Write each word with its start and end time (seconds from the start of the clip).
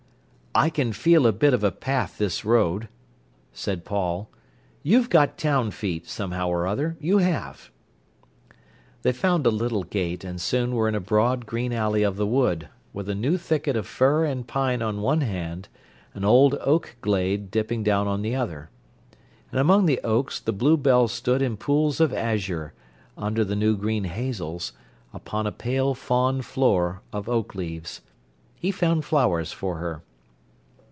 "I 0.53 0.69
can 0.69 0.91
feel 0.91 1.25
a 1.25 1.31
bit 1.31 1.53
of 1.53 1.63
a 1.63 1.71
path 1.71 2.17
this 2.17 2.43
road," 2.43 2.89
said 3.53 3.85
Paul. 3.85 4.29
"You've 4.83 5.09
got 5.09 5.37
town 5.37 5.71
feet, 5.71 6.09
somehow 6.09 6.49
or 6.49 6.67
other, 6.67 6.97
you 6.99 7.19
have." 7.19 7.71
They 9.03 9.13
found 9.13 9.45
a 9.47 9.49
little 9.49 9.85
gate, 9.85 10.25
and 10.25 10.41
soon 10.41 10.75
were 10.75 10.89
in 10.89 10.93
a 10.93 10.99
broad 10.99 11.45
green 11.45 11.71
alley 11.71 12.03
of 12.03 12.17
the 12.17 12.27
wood, 12.27 12.67
with 12.91 13.07
a 13.07 13.15
new 13.15 13.37
thicket 13.37 13.77
of 13.77 13.87
fir 13.87 14.25
and 14.25 14.45
pine 14.45 14.81
on 14.81 14.99
one 14.99 15.21
hand, 15.21 15.69
an 16.13 16.25
old 16.25 16.55
oak 16.55 16.97
glade 16.99 17.49
dipping 17.49 17.81
down 17.81 18.09
on 18.09 18.21
the 18.21 18.35
other. 18.35 18.69
And 19.53 19.57
among 19.61 19.85
the 19.85 20.01
oaks 20.03 20.37
the 20.41 20.51
bluebells 20.51 21.13
stood 21.13 21.41
in 21.41 21.55
pools 21.55 22.01
of 22.01 22.11
azure, 22.13 22.73
under 23.17 23.45
the 23.45 23.55
new 23.55 23.77
green 23.77 24.03
hazels, 24.03 24.73
upon 25.13 25.47
a 25.47 25.51
pale 25.53 25.93
fawn 25.93 26.41
floor 26.41 27.01
of 27.13 27.29
oak 27.29 27.55
leaves. 27.55 28.01
He 28.57 28.69
found 28.69 29.05
flowers 29.05 29.53
for 29.53 29.77
her. 29.77 30.01